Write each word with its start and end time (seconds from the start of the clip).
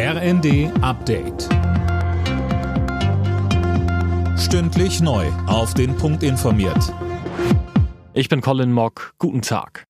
RND 0.00 0.70
Update. 0.80 1.48
Stündlich 4.38 5.00
neu. 5.00 5.26
Auf 5.48 5.74
den 5.74 5.96
Punkt 5.96 6.22
informiert. 6.22 6.94
Ich 8.14 8.28
bin 8.28 8.40
Colin 8.40 8.70
Mock. 8.70 9.14
Guten 9.18 9.42
Tag. 9.42 9.86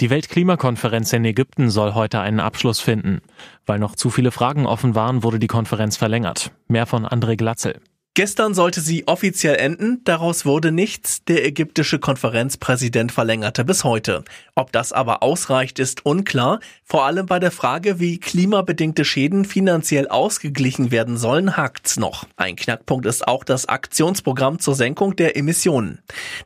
Die 0.00 0.10
Weltklimakonferenz 0.10 1.12
in 1.12 1.24
Ägypten 1.24 1.70
soll 1.70 1.94
heute 1.94 2.18
einen 2.18 2.40
Abschluss 2.40 2.80
finden. 2.80 3.20
Weil 3.66 3.78
noch 3.78 3.94
zu 3.94 4.10
viele 4.10 4.32
Fragen 4.32 4.66
offen 4.66 4.96
waren, 4.96 5.22
wurde 5.22 5.38
die 5.38 5.46
Konferenz 5.46 5.96
verlängert. 5.96 6.50
Mehr 6.66 6.86
von 6.86 7.06
André 7.06 7.36
Glatzel. 7.36 7.80
Gestern 8.16 8.54
sollte 8.54 8.80
sie 8.80 9.08
offiziell 9.08 9.56
enden, 9.56 10.00
daraus 10.04 10.46
wurde 10.46 10.70
nichts. 10.70 11.24
Der 11.24 11.44
ägyptische 11.44 11.98
Konferenzpräsident 11.98 13.10
verlängerte 13.10 13.64
bis 13.64 13.82
heute. 13.82 14.22
Ob 14.54 14.70
das 14.70 14.92
aber 14.92 15.24
ausreicht, 15.24 15.80
ist 15.80 16.06
unklar. 16.06 16.60
Vor 16.84 17.06
allem 17.06 17.26
bei 17.26 17.40
der 17.40 17.50
Frage, 17.50 17.98
wie 17.98 18.18
klimabedingte 18.18 19.04
Schäden 19.04 19.44
finanziell 19.44 20.06
ausgeglichen 20.06 20.92
werden 20.92 21.16
sollen, 21.16 21.56
hakt's 21.56 21.96
noch. 21.96 22.24
Ein 22.36 22.54
Knackpunkt 22.54 23.04
ist 23.04 23.26
auch 23.26 23.42
das 23.42 23.66
Aktionsprogramm 23.66 24.60
zur 24.60 24.76
Senkung 24.76 25.16
der 25.16 25.36
Emissionen. 25.36 25.98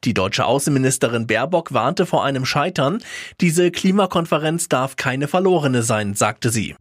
Die 0.05 0.15
deutsche 0.15 0.47
Außenministerin 0.47 1.27
Baerbock 1.27 1.75
warnte 1.75 2.07
vor 2.07 2.25
einem 2.25 2.47
Scheitern. 2.47 3.03
Diese 3.43 3.71
Klimakonferenz 3.71 4.71
darf 4.71 4.97
keine 4.97 5.29
verlorene 5.29 5.83
sein, 5.83 6.15
sagte 6.15 6.49
sie. 6.49 6.77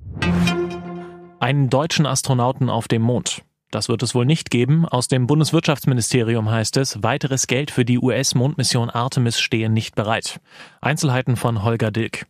Einen 1.42 1.70
deutschen 1.70 2.06
Astronauten 2.06 2.70
auf 2.70 2.88
dem 2.88 3.02
Mond. 3.02 3.44
Das 3.78 3.90
wird 3.90 4.02
es 4.02 4.16
wohl 4.16 4.26
nicht 4.26 4.50
geben. 4.50 4.88
Aus 4.88 5.08
dem 5.08 5.28
Bundeswirtschaftsministerium 5.28 6.50
heißt 6.50 6.78
es, 6.78 7.04
weiteres 7.04 7.46
Geld 7.46 7.70
für 7.70 7.86
die 7.86 8.00
US-Mondmission 8.00 8.90
Artemis 8.90 9.40
stehe 9.40 9.70
nicht 9.70 9.94
bereit. 9.94 10.40
Einzelheiten 10.82 11.36
von 11.36 11.62
Holger 11.62 11.92
Dilk. 11.92 12.26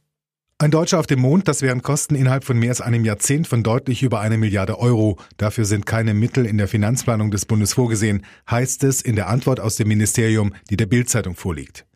Ein 0.57 0.71
Deutscher 0.71 0.99
auf 0.99 1.07
dem 1.07 1.21
Mond, 1.21 1.47
das 1.47 1.61
wären 1.61 1.81
Kosten 1.81 2.15
innerhalb 2.15 2.43
von 2.43 2.59
mehr 2.59 2.71
als 2.71 2.81
einem 2.81 3.05
Jahrzehnt 3.05 3.47
von 3.47 3.63
deutlich 3.63 4.03
über 4.03 4.19
eine 4.19 4.37
Milliarde 4.37 4.77
Euro. 4.77 5.19
Dafür 5.37 5.63
sind 5.63 5.85
keine 5.85 6.13
Mittel 6.13 6.45
in 6.45 6.57
der 6.57 6.67
Finanzplanung 6.67 7.31
des 7.31 7.45
Bundes 7.45 7.71
vorgesehen, 7.71 8.25
heißt 8.51 8.83
es 8.83 9.01
in 9.01 9.15
der 9.15 9.29
Antwort 9.29 9.61
aus 9.61 9.77
dem 9.77 9.87
Ministerium, 9.87 10.53
die 10.69 10.75
der 10.75 10.87
Bildzeitung 10.87 11.37
vorliegt. 11.37 11.86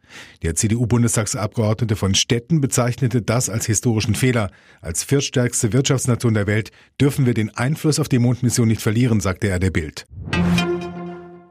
Der 0.43 0.55
CDU-Bundestagsabgeordnete 0.55 1.95
von 1.95 2.15
Stetten 2.15 2.61
bezeichnete 2.61 3.21
das 3.21 3.49
als 3.49 3.65
historischen 3.65 4.15
Fehler. 4.15 4.51
Als 4.81 5.03
viertstärkste 5.03 5.73
Wirtschaftsnation 5.73 6.33
der 6.33 6.47
Welt 6.47 6.71
dürfen 6.99 7.25
wir 7.25 7.33
den 7.33 7.55
Einfluss 7.55 7.99
auf 7.99 8.09
die 8.09 8.19
Mondmission 8.19 8.67
nicht 8.67 8.81
verlieren, 8.81 9.19
sagte 9.19 9.47
er 9.47 9.59
der 9.59 9.71
Bild. 9.71 10.05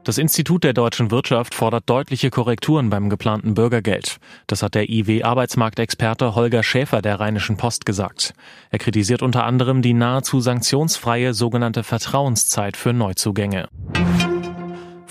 Das 0.03 0.17
Institut 0.17 0.63
der 0.63 0.73
deutschen 0.73 1.11
Wirtschaft 1.11 1.53
fordert 1.53 1.87
deutliche 1.87 2.31
Korrekturen 2.31 2.89
beim 2.89 3.11
geplanten 3.11 3.53
Bürgergeld. 3.53 4.17
Das 4.47 4.63
hat 4.63 4.73
der 4.73 4.89
IW-Arbeitsmarktexperte 4.89 6.33
Holger 6.33 6.63
Schäfer 6.63 7.03
der 7.03 7.19
Rheinischen 7.19 7.55
Post 7.55 7.85
gesagt. 7.85 8.33
Er 8.71 8.79
kritisiert 8.79 9.21
unter 9.21 9.45
anderem 9.45 9.83
die 9.83 9.93
nahezu 9.93 10.39
sanktionsfreie 10.39 11.35
sogenannte 11.35 11.83
Vertrauenszeit 11.83 12.77
für 12.77 12.93
Neuzugänge. 12.93 13.67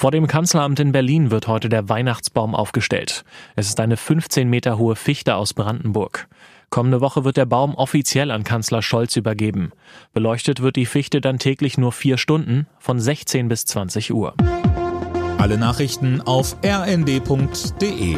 Vor 0.01 0.13
dem 0.13 0.27
Kanzleramt 0.27 0.81
in 0.81 0.93
Berlin 0.93 1.31
wird 1.31 1.47
heute 1.47 1.69
der 1.69 1.91
Weihnachtsbaum 1.91 2.55
aufgestellt. 2.55 3.23
Es 3.55 3.69
ist 3.69 3.81
eine 3.81 3.99
15 3.99 4.49
Meter 4.49 4.79
hohe 4.79 4.97
Fichte 4.97 5.35
aus 5.35 5.53
Brandenburg. 5.53 6.27
Kommende 6.71 7.03
Woche 7.03 7.25
wird 7.25 7.37
der 7.37 7.45
Baum 7.45 7.75
offiziell 7.75 8.31
an 8.31 8.43
Kanzler 8.43 8.81
Scholz 8.81 9.17
übergeben. 9.17 9.73
Beleuchtet 10.15 10.63
wird 10.63 10.77
die 10.77 10.87
Fichte 10.87 11.21
dann 11.21 11.39
täglich 11.39 11.77
nur 11.77 11.93
vier 11.93 12.17
Stunden 12.17 12.67
von 12.79 12.99
16 12.99 13.49
bis 13.49 13.67
20 13.67 14.15
Uhr. 14.15 14.33
Alle 15.37 15.59
Nachrichten 15.59 16.23
auf 16.23 16.57
rnd.de 16.65 18.17